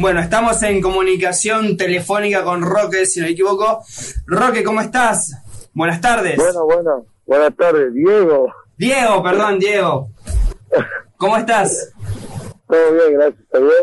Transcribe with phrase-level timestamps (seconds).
[0.00, 3.84] Bueno, estamos en comunicación telefónica con Roque, si no me equivoco.
[4.26, 5.30] Roque, ¿cómo estás?
[5.74, 6.36] Buenas tardes.
[6.38, 8.50] Bueno, bueno, buenas tardes, Diego.
[8.78, 10.08] Diego, perdón, Diego.
[11.18, 11.92] ¿Cómo estás?
[12.66, 13.74] Todo bien, gracias a Dios.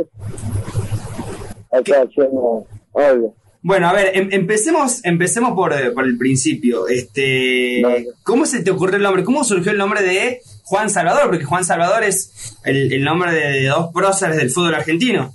[1.72, 2.66] Acá haciendo
[2.96, 3.36] algo.
[3.62, 6.88] Bueno, a ver, em- empecemos, empecemos por, eh, por el principio.
[6.88, 7.84] Este.
[8.24, 9.24] ¿Cómo se te ocurrió el nombre?
[9.24, 11.28] ¿Cómo surgió el nombre de Juan Salvador?
[11.30, 15.32] Porque Juan Salvador es el, el nombre de, de dos próceres del fútbol argentino.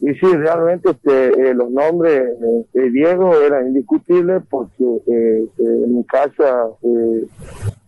[0.00, 5.96] Y sí, realmente este, eh, los nombres eh, de Diego eran indiscutibles porque eh, en
[5.96, 6.68] mi casa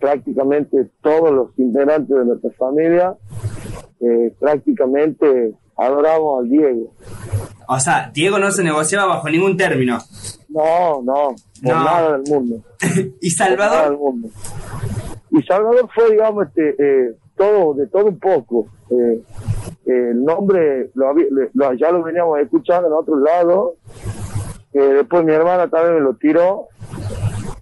[0.01, 3.15] prácticamente todos los integrantes de nuestra familia
[4.41, 6.93] prácticamente adoramos al Diego.
[7.69, 9.99] O sea, Diego no se negociaba bajo ningún término.
[10.49, 11.85] No, no, por No.
[11.85, 12.57] nada del mundo.
[13.21, 13.89] ¿Y Por nada Salvador?
[13.91, 14.29] del mundo.
[15.31, 18.67] Y Salvador fue, digamos, este, todo, de todo un poco.
[18.91, 19.23] Eh,
[19.87, 21.15] eh, el nombre lo,
[21.55, 23.73] lo- ya lo veníamos escuchando en otros lados.
[24.75, 26.67] Eh, después mi hermana también me lo tiró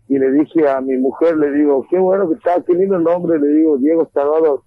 [0.09, 3.05] y le dije a mi mujer, le digo, qué bueno que está, qué lindo el
[3.05, 4.63] nombre, le digo, Diego Salvador.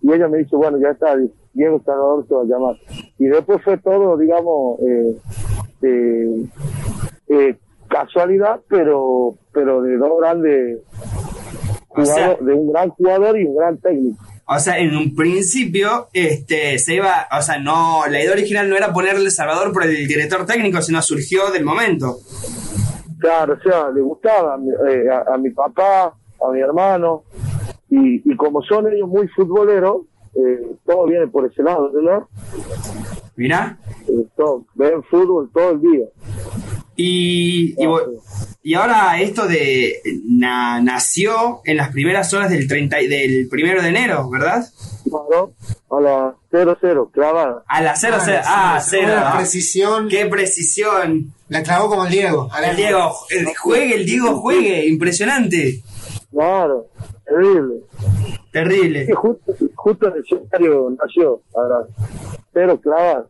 [0.00, 1.16] Y ella me dice, bueno, ya está,
[1.54, 2.76] Diego Salvador se va.
[3.18, 5.16] Y después fue todo, digamos, eh,
[7.28, 7.56] eh,
[7.88, 10.80] casualidad, pero pero de dos grandes
[12.02, 14.22] Sea- de un gran jugador y un gran técnico.
[14.46, 18.76] O sea, en un principio, este, se iba, o sea, no, la idea original no
[18.76, 22.18] era ponerle Salvador por el director técnico, sino surgió del momento.
[23.18, 26.06] Claro, o sea, le gustaba a mi, eh, a, a mi papá,
[26.46, 27.22] a mi hermano,
[27.88, 30.02] y, y como son ellos muy futboleros,
[30.34, 32.28] eh, todo viene por ese lado, ¿no?
[33.36, 33.78] Mirá.
[34.08, 36.04] Eh, todo- ven fútbol todo el día.
[36.96, 37.88] Y, y,
[38.62, 43.82] y ahora esto de na- nació en las primeras horas del 30, y- del primero
[43.82, 44.64] de enero, ¿verdad?
[45.04, 45.52] Claro,
[45.90, 47.62] a las 0-0, clavada.
[47.66, 49.04] A las 0, Ah, 0, sí, ah, 0.
[49.06, 49.36] una ah.
[49.36, 50.08] precisión.
[50.08, 51.32] Qué precisión.
[51.48, 52.48] La clavó como el Diego.
[52.52, 55.82] A El Diego, el juegue, el Diego juegue, impresionante.
[56.30, 56.86] Claro,
[57.26, 57.74] terrible.
[58.50, 59.06] Terrible.
[59.06, 61.86] Sí, justo, justo en el escenario nació, ahora,
[62.52, 63.26] cero clavada.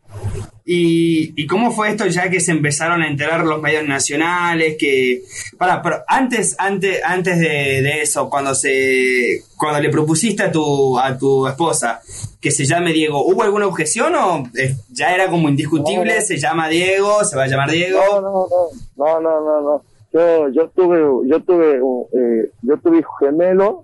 [0.67, 4.77] ¿Y, ¿Y cómo fue esto ya que se empezaron a enterar los medios nacionales?
[4.79, 5.23] Que.
[5.59, 9.43] Para, pero antes, antes, antes de, de eso, cuando se.
[9.59, 12.01] cuando le propusiste a tu, a tu esposa
[12.41, 16.15] que se llame Diego, ¿hubo alguna objeción o eh, ya era como indiscutible?
[16.15, 16.21] No.
[16.23, 18.01] Se llama Diego, se va a llamar Diego.
[18.21, 18.49] No, no,
[18.97, 19.83] no, no, no, no.
[20.13, 21.81] Yo, yo tuve, yo tuve,
[22.13, 23.77] eh, yo tuve hijos gemelos,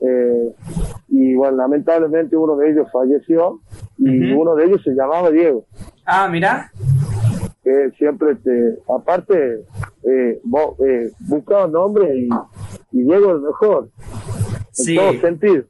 [0.00, 0.54] eh,
[1.08, 3.60] y bueno, lamentablemente uno de ellos falleció,
[3.98, 5.64] y uno de ellos se llamaba Diego.
[6.10, 6.72] Ah, mira.
[7.62, 8.50] que siempre te,
[8.90, 9.34] aparte,
[10.02, 12.28] eh, vos, eh, buscaba nombre y,
[12.92, 14.96] y Diego el mejor, en Sí.
[14.96, 15.64] todo sentido.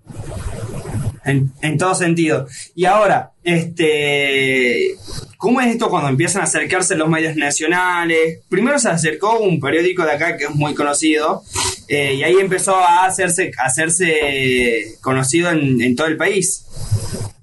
[1.25, 2.47] En, en todo sentido.
[2.77, 4.95] Y ahora, este,
[5.39, 8.45] ¿cómo es esto cuando empiezan a acercarse los medios nacionales?
[8.49, 11.43] Primero se acercó un periódico de acá que es muy conocido,
[11.89, 16.65] eh, y ahí empezó a hacerse, a hacerse conocido en, en todo el país.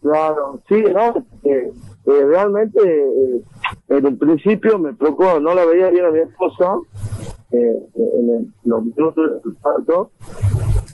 [0.02, 1.72] Claro, sí, no, eh,
[2.08, 3.42] eh, realmente eh,
[3.90, 6.76] en un principio me preocupó, no la veía bien a mi esposa,
[7.52, 10.12] eh, en el- los minutos del parto,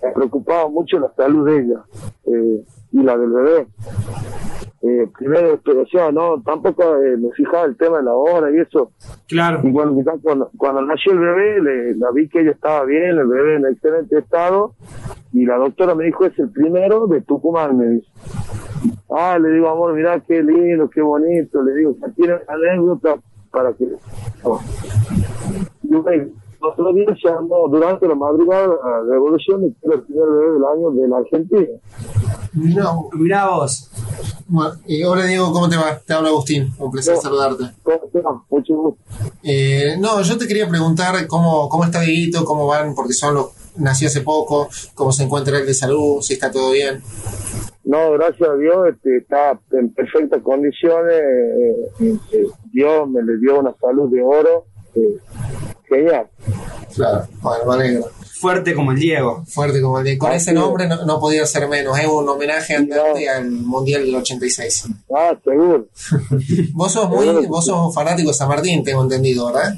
[0.04, 1.84] me preocupaba mucho la salud de ella
[2.92, 3.68] y la del bebé.
[4.84, 8.50] Eh, primero, pero, o sea, no, tampoco eh, me fijaba el tema de la hora
[8.52, 8.92] y eso.
[9.28, 9.60] Claro.
[9.64, 13.04] Y bueno, quizás cuando, cuando nació el bebé, le, la vi que ella estaba bien,
[13.20, 14.74] el bebé en excelente estado,
[15.34, 18.08] y la doctora me dijo, es el primero de Tucumán, me dice.
[19.14, 23.16] Ah, le digo, amor, mirá qué lindo, qué bonito, le digo, tiene anécdota
[23.52, 23.86] para que...
[24.44, 24.60] Oh.
[25.84, 26.28] Y bueno,
[26.62, 29.74] otro día se armó durante la madrugada la revolución el
[30.04, 31.68] primer bebé del año de la Argentina.
[32.54, 33.10] No.
[33.14, 33.90] Mirá vos.
[34.48, 35.98] Bueno, y hola Diego, ¿cómo te va?
[36.00, 37.22] Te habla Agustín, un placer No.
[37.22, 37.64] saludarte.
[37.84, 38.24] ¿Cómo estás?
[38.50, 39.02] Mucho gusto.
[39.44, 43.48] Eh, no, yo te quería preguntar cómo, cómo está Dieguito, cómo van, porque son los
[43.78, 47.02] nació hace poco, cómo se encuentra él de salud, si está todo bien.
[47.84, 51.14] No, gracias a Dios este, está en perfectas condiciones.
[51.14, 54.66] eh, eh, eh, Dios me le dio una salud de oro.
[54.96, 55.18] eh,
[55.90, 56.28] genial.
[56.96, 58.06] Claro, bueno, me alegro.
[58.40, 59.44] Fuerte como el Diego.
[59.48, 60.20] Fuerte como el Diego.
[60.20, 62.96] Con Ah, ese nombre no, no podía ser menos, es un homenaje No.
[63.36, 64.88] al Mundial del 86.
[65.16, 65.88] Ah, seguro.
[66.74, 69.74] Vos sos muy, vos sos fanático de San Martín, tengo entendido, ¿verdad?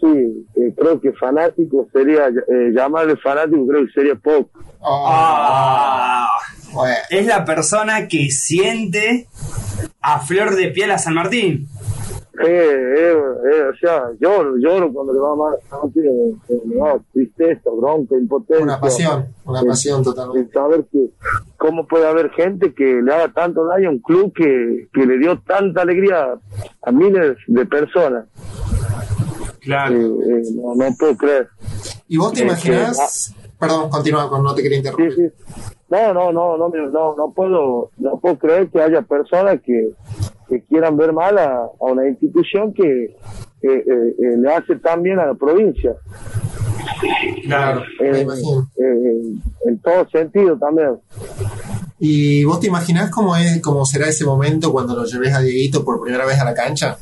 [0.00, 4.50] Sí, eh, creo que fanático sería, eh, llamarle fanático creo que sería poco.
[4.84, 6.28] Ah.
[6.72, 9.26] Bueno, Es la persona que siente
[10.00, 11.68] a flor de piel a San Martín.
[12.44, 16.08] Eh, eh, eh, o sea, lloro, lloro cuando le va mal, no tiene,
[16.48, 18.64] eh, no, tristeza, bronca, impotencia.
[18.64, 20.52] Una pasión, una Eh, pasión totalmente.
[20.52, 21.10] saber que
[21.58, 25.18] cómo puede haber gente que le haga tanto daño a un club que, que le
[25.18, 26.34] dio tanta alegría
[26.82, 28.24] a miles de personas.
[29.60, 29.94] Claro.
[29.94, 31.48] Eh, eh, no, no puedo creer.
[32.08, 33.34] ¿Y vos te imaginás?
[33.60, 35.14] Perdón, continúa, con- no te quería Sí, interrumpir.
[35.14, 35.44] sí.
[35.92, 39.90] No, no, no, no, no, no puedo, no puedo creer que haya personas que,
[40.48, 43.14] que quieran ver mal a, a una institución que eh,
[43.62, 45.94] eh, eh, le hace tan bien a la provincia.
[47.44, 47.82] Claro.
[48.00, 49.20] Eh, eh,
[49.66, 50.98] en todo sentido también.
[51.98, 55.84] ¿Y vos te imaginás cómo, es, cómo será ese momento cuando lo lleves a Dieguito
[55.84, 56.96] por primera vez a la cancha?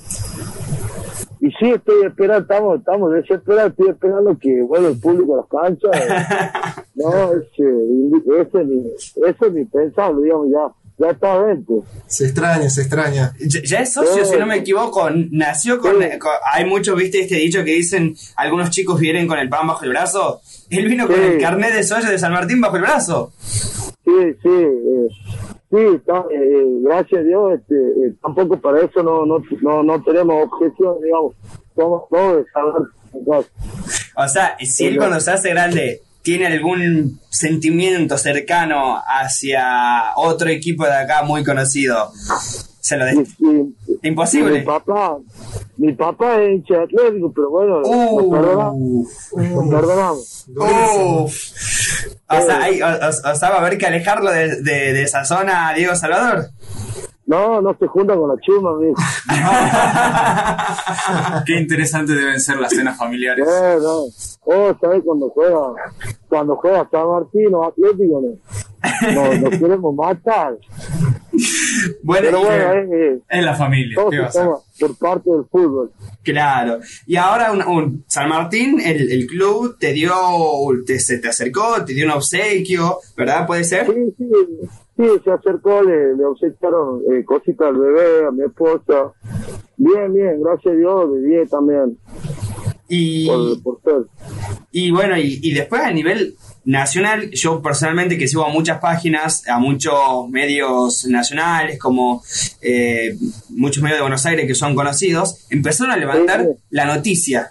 [1.42, 5.46] Y sí, estoy esperando, estamos, estamos desesperados, estoy esperando que vuelva el público a las
[5.48, 5.90] canchas.
[6.94, 8.90] no, ese, ese, ni,
[9.28, 11.84] ese ni pensarlo, digamos, ya, ya está adentro.
[12.06, 13.32] Se extraña, se extraña.
[13.40, 15.08] Ya, ya es socio, si no me equivoco.
[15.30, 16.18] Nació con, Sí.
[16.18, 19.84] con- Hay muchos, viste, este dicho que dicen: algunos chicos vienen con el pan bajo
[19.84, 20.40] el brazo.
[20.68, 23.32] Él vino con el carnet de socio de San Martín bajo el brazo.
[23.40, 25.08] Sí, sí, eh,
[25.70, 30.02] sí, está, eh, gracias a Dios, este, eh, tampoco para eso no, no, no, no
[30.02, 31.34] tenemos objeción, digamos,
[31.76, 33.46] somos todos de.
[34.16, 40.84] O sea, si él cuando se hace grande tiene algún sentimiento cercano hacia otro equipo
[40.84, 42.10] de acá muy conocido,
[42.80, 43.04] se lo
[43.38, 44.62] Mi Imposible.
[44.62, 45.16] papá,
[45.76, 50.46] mi papá es hincha de atlético, pero bueno, nos perdonamos, Uh, nos perdonamos.
[50.56, 51.28] uh.
[52.32, 55.02] O sea, hay- o, o- o sea, va a haber que alejarlo de, de- de
[55.02, 56.48] esa zona, Diego Salvador.
[57.26, 58.70] No, no se junta con la chuma.
[61.46, 63.46] Qué interesante deben ser las cenas familiares.
[63.46, 64.04] No.
[64.44, 65.58] Oh, ¿sabes cuando juega,
[66.28, 68.22] cuando juega San Martín o Atlético?
[68.22, 70.56] No, nos, nos queremos matar.
[72.02, 73.96] Bueno, Pero bueno, eh, eh, Es la familia.
[74.02, 75.90] por parte del fútbol.
[76.22, 76.78] Claro.
[77.06, 80.12] Y ahora un, un- San Martín, el, el club te dio,
[80.86, 83.46] te, se te acercó, te dio un obsequio, ¿verdad?
[83.46, 83.86] ¿Puede ser?
[83.86, 84.30] Sí, sí,
[84.96, 89.12] sí, se acercó, le, le obsequiaron eh, cositas al bebé, a mi esposa.
[89.76, 91.96] Bien, bien, gracias a Dios, 10 también,
[92.90, 94.10] Y, por, por ser.
[94.72, 96.34] y bueno, y, y después a nivel
[96.64, 102.22] nacional, yo personalmente que sigo a muchas páginas, a muchos medios nacionales, como
[102.60, 103.16] eh,
[103.48, 106.58] muchos medios de Buenos Aires que son conocidos, empezaron a levantar Sí, sí.
[106.70, 107.50] la noticia.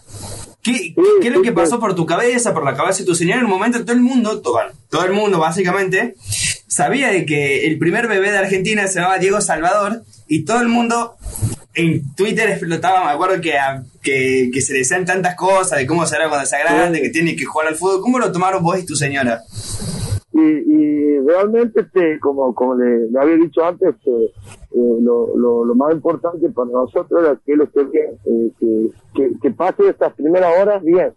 [0.62, 3.16] ¿Qué, Sí, qué es lo que pasó por tu cabeza, por la cabeza de tu
[3.16, 3.40] señor?
[3.40, 4.60] En un momento todo el mundo, todo,
[4.90, 6.16] todo el mundo básicamente,
[6.68, 10.68] sabía de que el primer bebé de Argentina se llamaba Diego Salvador y todo el
[10.68, 11.16] mundo
[11.80, 15.88] en Twitter explotaba, me acuerdo que, a- que, que se le decían tantas cosas de
[15.88, 18.02] cómo será cuando sea grande, que tiene que jugar al fútbol.
[18.02, 19.42] ¿Cómo lo tomaron vos y tu señora?
[20.34, 25.66] Y, y realmente, este, como, como le, le había dicho antes, este, eh, lo, lo,
[25.66, 29.90] lo más importante para nosotros era que él esté bien, eh, que, que, que pase
[29.90, 31.12] estas primeras horas bien.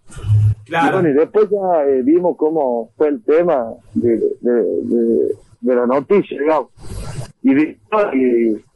[0.67, 3.64] Y bueno, y después ya eh, vimos cómo fue el tema
[3.94, 5.29] de, de, de,
[5.61, 6.70] de la noticia, digamos.
[7.43, 7.76] Y, vi-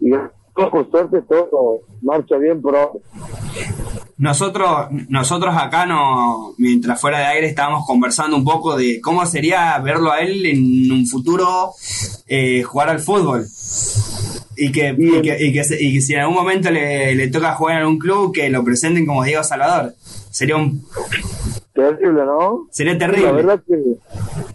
[0.00, 0.10] y,
[0.56, 2.98] por suerte todo marcha bien por ahora.
[4.18, 4.70] Nosotros,
[5.10, 10.10] nosotros acá no, mientras fuera de aire estábamos conversando un poco de cómo sería verlo
[10.10, 11.72] a él en un futuro
[12.26, 13.44] eh, jugar al fútbol.
[14.56, 17.28] Y que, y que, y que se- y que si en algún momento le, le
[17.28, 19.92] toca jugar en un club, que lo presenten como Diego Salvador.
[20.30, 20.82] Sería un
[21.74, 22.66] Terrible, ¿no?
[22.70, 23.32] sería La terrible.
[23.32, 23.82] verdad que,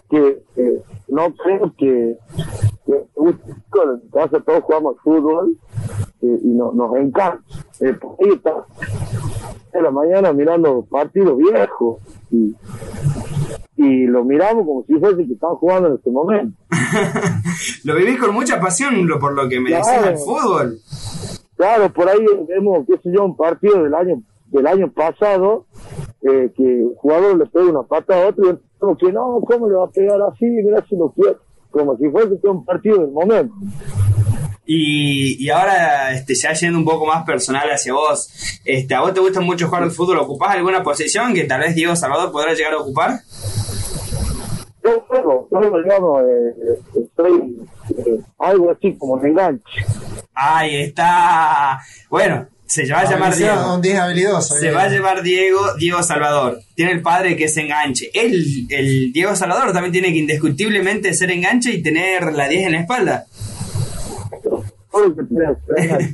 [0.09, 0.27] que
[0.57, 2.15] eh, no creo que,
[2.85, 5.55] que en casa todos jugamos fútbol
[6.21, 7.41] y no, nos encanta.
[7.79, 7.95] Eh,
[9.73, 12.53] de la mañana mirando partidos viejos y,
[13.77, 16.57] y lo miramos como si fuese que estaban jugando en este momento.
[17.85, 20.05] Lo vivís con mucha pasión lo- por lo que me decís Claro.
[20.07, 20.77] del fútbol.
[21.55, 25.65] Claro, por ahí vemos, qué sé yo, un partido del año del año pasado
[26.21, 29.69] eh, que el jugador le pega una pata a otro y como que no, ¿cómo
[29.69, 30.45] le va a pegar así?
[30.45, 31.37] Mira si lo quiere.
[31.71, 33.53] Como si fuese un partido del momento.
[34.65, 38.29] Y, y ahora, este, ya yendo un poco más personal hacia vos,
[38.63, 40.19] este, ¿a vos te gusta mucho jugar al fútbol?
[40.19, 43.19] ¿Ocupás alguna posición que tal vez Diego Salvador podrá llegar a ocupar?
[44.83, 49.85] Yo juego, yo digamos, eh, estoy eh, algo así como un enganche.
[50.33, 51.79] Ahí está.
[52.09, 53.75] Bueno, se va a llamar Diego.
[53.75, 54.55] Un 10 habilidoso.
[54.55, 54.71] Se eh.
[54.71, 56.59] va a llamar Diego, Diego Salvador.
[56.73, 58.09] Tiene el padre que es enganche.
[58.13, 62.71] El, el Diego Salvador también tiene que indiscutiblemente ser enganche y tener la 10 en
[62.71, 63.25] la espalda.
[63.29, 63.59] Ser.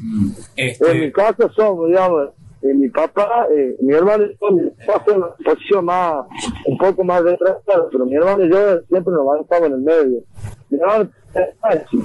[0.55, 2.29] En mi Este, casa somos, digamos,
[2.63, 6.25] eh, mi papá, eh, mi hermano y yo, mi papá fue en una posición más,
[6.65, 10.23] un poco más retrasada, pero mi hermano y yo siempre nos manejamos en el medio.
[10.69, 11.97] Mi hermano es enganche.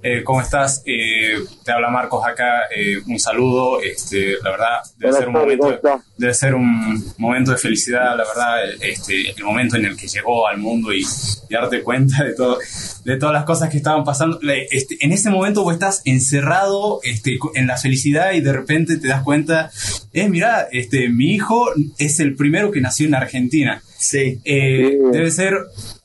[0.00, 0.82] Eh, ¿Cómo estás?
[0.86, 2.62] Eh, te habla Marcos acá.
[2.74, 3.80] eh, un saludo.
[3.80, 5.80] Este, la verdad, debe ser, un momento,
[6.16, 8.58] debe ser un momento de felicidad, la verdad.
[8.80, 12.58] Este, el momento en el que llegó al mundo y, y darte cuenta de, todo,
[13.04, 14.38] de todas las cosas que estaban pasando.
[14.70, 19.08] Este, en ese momento vos estás encerrado este, en la felicidad y de repente te
[19.08, 19.70] das cuenta,
[20.12, 23.82] eh, mira, este, mi hijo es el primero que nació en Argentina.
[23.98, 24.40] Sí.
[24.44, 25.10] Eh, Sí.
[25.12, 25.54] Debe ser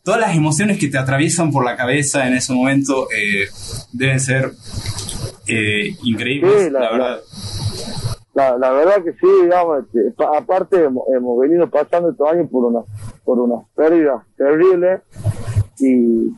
[0.04, 3.48] todas las emociones que te atraviesan por la cabeza en ese momento eh,
[3.94, 4.52] deben ser
[5.48, 7.20] eh, increíbles, Sí, la- la, verdad.
[8.34, 12.50] La, la verdad que sí, digamos, este, pa- aparte hemos, hemos venido pasando estos años
[12.52, 12.80] por una,
[13.24, 15.02] por unas pérdidas terribles
[15.80, 16.30] y,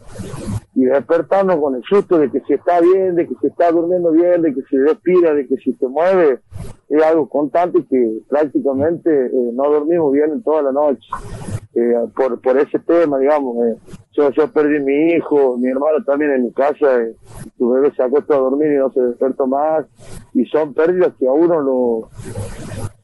[0.76, 4.12] y despertarnos con el susto de que se está bien, de que se está durmiendo
[4.12, 6.42] bien, de que se respira, de que si se mueve,
[6.90, 11.08] es algo constante que prácticamente eh, no dormimos bien en toda la noche.
[11.76, 13.76] Eh, por, por ese tema, digamos, eh,
[14.14, 17.16] yo, yo perdí mi hijo, mi hermano también en mi casa, eh,
[17.58, 19.86] su bebé se acostó a dormir y no se despertó más,
[20.34, 22.10] y son pérdidas que a uno lo,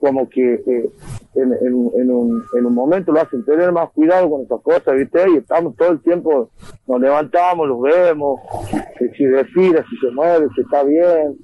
[0.02, 0.90] como que eh,
[1.36, 4.96] en, en, en, un, en un momento lo hacen tener más cuidado con esas cosas,
[4.98, 5.20] ¿viste?
[5.34, 6.50] Y estamos todo el tiempo,
[6.88, 8.42] nos levantamos, los vemos,
[9.00, 11.38] eh, si respira, si se mueve, si está bien,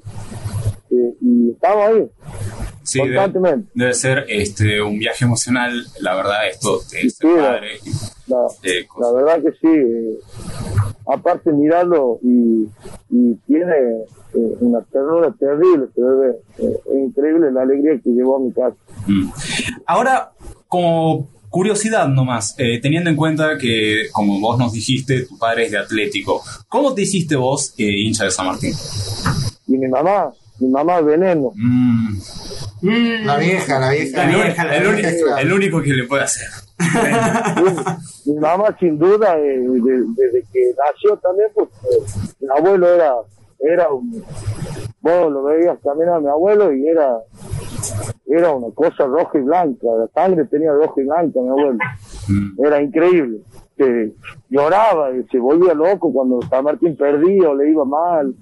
[0.91, 2.09] eh, y estamos ahí,
[2.83, 3.69] Sí, constantemente.
[3.75, 7.79] debe ser este, un viaje emocional, la verdad, esto Sí, padre.
[8.27, 10.76] La, eh, la verdad que sí.
[11.07, 12.67] Aparte mirarlo y,
[13.09, 13.73] y tiene
[14.33, 16.01] eh, una ternura terrible, se
[16.63, 18.75] eh, es increíble la alegría que llevó a mi casa.
[19.07, 19.29] Mm.
[19.85, 20.31] Ahora,
[20.67, 25.71] como curiosidad nomás, eh, teniendo en cuenta que, como vos nos dijiste, tu padre es
[25.71, 28.73] de Atlético, ¿cómo te hiciste vos eh, hincha de San Martín?
[29.67, 31.51] Y mi mamá, mi mamá es veneno.
[31.55, 32.17] Mm.
[32.81, 33.25] Mm.
[33.25, 34.17] La vieja, la vieja.
[34.17, 36.47] La vieja, la el, vieja, único, el único que le puede hacer.
[38.25, 43.13] mi mamá sin duda, eh, de- desde que nació también, pues eh, mi abuelo era,
[43.59, 44.23] era un,
[45.01, 47.17] vos lo veías también a mi abuelo y era,
[48.27, 51.77] era una cosa roja y blanca, la sangre tenía roja y blanca mi abuelo.
[52.27, 52.65] Mm.
[52.65, 53.39] era increíble.
[53.75, 54.11] Que
[54.49, 58.33] lloraba y se volvía loco cuando San Martín perdía o le iba mal.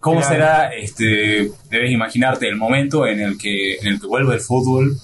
[0.00, 0.34] ¿Cómo Claro.
[0.34, 4.96] será, este, debes imaginarte el momento en el que, en el que vuelve el fútbol,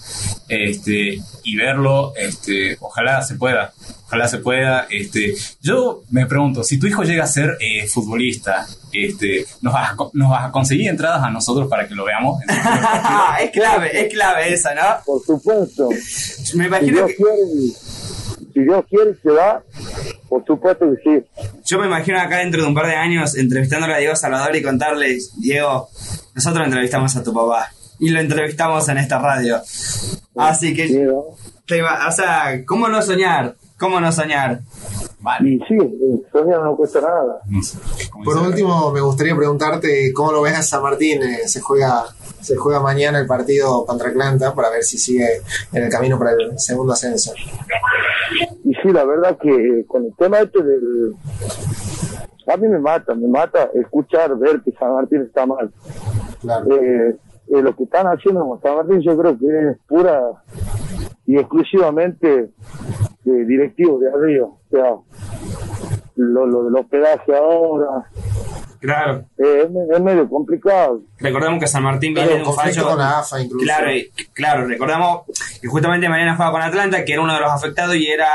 [0.48, 3.72] este, y verlo, este, ojalá se pueda,
[4.06, 8.66] ojalá se pueda, este, yo me pregunto, si tu hijo llega a ser eh, futbolista,
[8.92, 12.40] este, ¿nos vas, a, ¿nos vas a conseguir entradas a nosotros para que lo veamos?
[13.42, 14.82] es clave, es clave esa, ¿no?
[15.04, 15.88] Por supuesto.
[16.54, 17.16] Me imagino que,
[18.54, 19.62] si Dios quiere y se da,
[20.28, 21.26] por supuesto que sí.
[21.66, 24.62] yo me imagino acá dentro de un par de años entrevistándole a Diego Salvador y
[24.62, 25.88] contarle, Diego,
[26.34, 27.68] nosotros entrevistamos a tu papá
[27.98, 29.60] y lo entrevistamos en esta radio.
[30.36, 31.22] Así Sí, que, ¿no?
[31.66, 33.56] te iba- o sea, ¿cómo no soñar?
[33.78, 34.60] ¿Cómo no soñar?
[35.20, 35.50] Vale.
[35.50, 35.76] Y sí,
[36.32, 37.40] soñar no cuesta nada.
[38.10, 41.22] ¿cómo Por último, me gustaría preguntarte cómo lo ves a San Martín.
[41.22, 42.04] Eh, se juega
[42.40, 45.26] se juega mañana el partido contra Atlanta para ver si sigue
[45.72, 47.32] en el camino para el segundo ascenso.
[48.84, 51.14] Sí, la verdad que eh, con el tema este del...
[52.46, 55.72] A mí me mata, me mata escuchar, ver que San Martín está mal.
[56.42, 56.66] Claro.
[56.76, 57.16] eh,
[57.48, 60.20] eh, lo que están haciendo con San Martín yo creo que es pura
[61.24, 62.50] y exclusivamente
[63.24, 64.48] de directivos de arriba.
[64.48, 64.96] O sea,
[66.16, 68.04] lo, lo del hospedaje ahora
[68.84, 69.24] Claro.
[69.38, 71.00] eh, es, me- es medio complicado.
[71.18, 72.84] Recordemos que San Martín viene de un fallo.
[72.86, 73.64] con la AFA incluso.
[73.64, 73.86] Claro,
[74.34, 75.22] claro, recordamos
[75.62, 78.28] que justamente mañana juega con Atlanta, que era uno de los afectados y era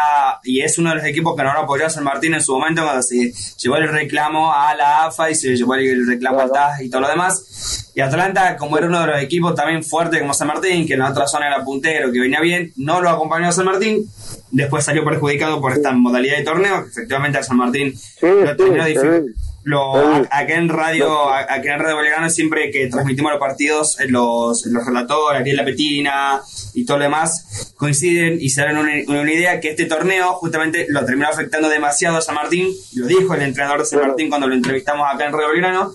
[0.44, 2.54] y es uno de los equipos que no lo apoyó a San Martín en su
[2.58, 6.50] momento cuando se llevó el reclamo a la AFA y se llevó el reclamo al
[6.50, 6.70] Claro.
[6.72, 7.92] TAS y todo lo demás.
[7.94, 11.00] Y Atlanta, como era uno de los equipos también fuertes como San Martín, que en
[11.00, 14.06] la otra zona era puntero, que venía bien, no lo acompañó a San Martín.
[14.52, 18.50] Después salió perjudicado por esta modalidad de torneo, que efectivamente a San Martín Sí, lo
[18.52, 18.94] sí, terminó sí.
[18.94, 20.28] dific- lo, Sí.
[20.32, 24.08] a- acá en radio, a- acá en Radio Belgrano siempre que transmitimos los partidos, eh,
[24.08, 26.42] los, los relatores, Ariel La Petina
[26.74, 30.86] y todo lo demás, coinciden y se dan una, una idea que este torneo justamente
[30.90, 34.00] lo terminó afectando demasiado a San Martín, lo dijo el entrenador de San.
[34.02, 35.94] Martín cuando lo entrevistamos acá en Radio Belgrano.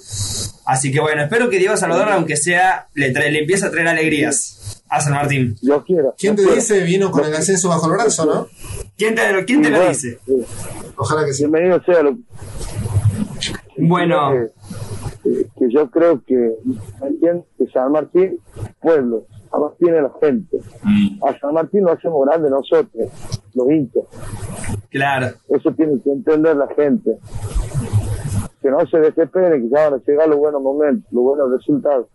[0.67, 3.89] Así que bueno, espero que Diego Salvador, aunque sea, le, trae- le empiece a traer
[3.89, 5.57] alegrías a San Martín.
[5.61, 6.15] Yo quiero.
[6.19, 8.49] ¿Quién te dice vino con el ascenso bajo el brazo, no?
[8.97, 10.19] ¿Quién te, lo- quién te lo dice?
[10.97, 11.43] Ojalá que sí.
[11.43, 12.17] Bienvenido sea lo
[13.89, 14.31] Bueno.
[15.23, 16.55] que, que- yo creo que,
[17.59, 18.39] que San Martín,
[18.81, 20.59] pueblo, San Martín es la gente.
[20.83, 21.25] Mm.
[21.25, 23.09] A San Martín lo hacemos grande nosotros,
[23.55, 24.05] los hinchas.
[24.91, 25.29] Claro.
[25.49, 27.17] Eso tiene que entender la gente.
[28.63, 32.07] Que no se desespere, que ya van a llegar los buenos momentos, los buenos resultados.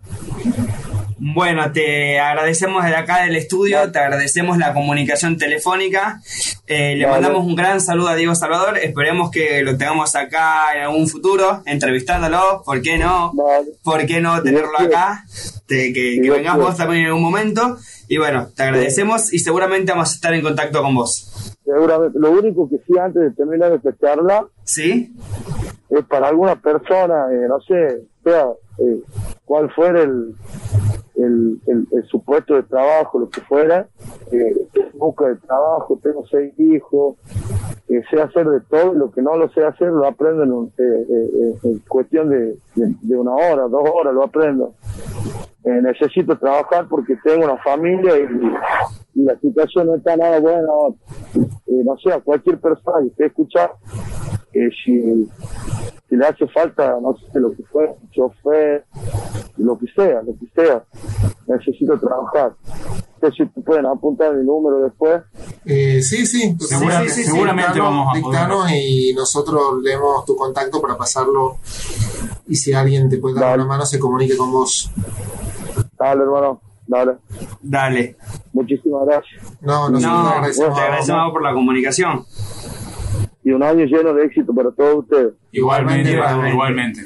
[1.21, 6.21] Bueno, te agradecemos desde acá del estudio, te agradecemos la comunicación telefónica,
[6.65, 7.21] eh, le Vale.
[7.21, 11.61] mandamos un gran saludo a Diego Salvador, esperemos que lo tengamos acá en algún futuro,
[11.65, 13.33] entrevistándolo, ¿por qué no?
[13.33, 13.67] Vale.
[13.83, 15.25] ¿Por qué no tenerlo acá?
[15.67, 17.77] Te- que, que vengas vos también en algún momento.
[18.07, 21.53] Y bueno, te agradecemos y seguramente vamos a estar en contacto con vos.
[21.65, 22.17] Seguramente.
[22.17, 25.13] Lo único que sí, antes de terminar esta charla, ¿Sí?
[25.89, 28.45] es para alguna persona, eh, no sé, sea
[28.79, 29.01] eh,
[29.45, 30.33] cuál fuera el,
[31.23, 33.87] el, el, el su puesto de trabajo, lo que fuera,
[34.31, 34.55] eh,
[34.95, 37.15] busca de trabajo, tengo seis hijos,
[37.89, 40.73] eh, sé hacer de todo, lo que no lo sé hacer lo aprendo en, un-
[40.77, 44.73] eh, eh, cuestión de, de, una hora, dos horas lo aprendo.
[45.63, 50.61] Necesito trabajar porque tengo una familia y, la situación no está nada buena.
[51.67, 53.73] No sé, a cualquier persona que esté escuchando,
[54.53, 55.27] si,
[56.07, 58.85] si le hace falta, no sé, lo que fue, chofer,
[59.69, 60.83] lo que sea, lo que sea,
[61.47, 62.53] necesito trabajar.
[63.21, 65.21] No sé si te pueden apuntar mi número después.
[65.65, 70.35] Eh, sí, sí, Segura- sí, sí, seguramente Dictanos- vamos a dictanos y nosotros leemos tu
[70.35, 71.57] contacto para pasarlo
[72.47, 73.63] y si alguien te puede dar Dale.
[73.63, 74.89] una mano se comunique con vos.
[75.99, 77.17] Dale, hermano, dale.
[77.61, 78.15] Dale.
[78.53, 79.41] Muchísimas gracias.
[79.61, 80.79] No, nosotros No, te te agradecemos.
[80.79, 82.25] agradecemos por la comunicación.
[83.43, 85.33] Y un año lleno de éxito para todos ustedes.
[85.51, 87.01] Igualmente, Igualmente, igualmente.